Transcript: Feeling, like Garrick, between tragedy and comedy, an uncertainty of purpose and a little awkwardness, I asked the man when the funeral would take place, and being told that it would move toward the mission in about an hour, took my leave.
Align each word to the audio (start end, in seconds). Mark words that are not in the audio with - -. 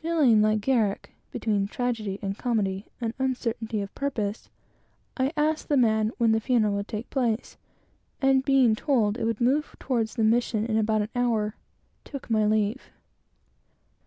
Feeling, 0.00 0.40
like 0.40 0.62
Garrick, 0.62 1.10
between 1.30 1.66
tragedy 1.68 2.18
and 2.22 2.38
comedy, 2.38 2.86
an 3.02 3.12
uncertainty 3.18 3.82
of 3.82 3.94
purpose 3.94 4.48
and 4.48 4.48
a 4.48 4.48
little 4.48 5.32
awkwardness, 5.32 5.32
I 5.36 5.50
asked 5.62 5.68
the 5.68 5.76
man 5.76 6.10
when 6.16 6.32
the 6.32 6.40
funeral 6.40 6.72
would 6.76 6.88
take 6.88 7.10
place, 7.10 7.58
and 8.22 8.42
being 8.42 8.74
told 8.74 9.16
that 9.16 9.20
it 9.20 9.24
would 9.26 9.42
move 9.42 9.76
toward 9.78 10.06
the 10.06 10.24
mission 10.24 10.64
in 10.64 10.78
about 10.78 11.02
an 11.02 11.10
hour, 11.14 11.54
took 12.04 12.30
my 12.30 12.46
leave. 12.46 12.90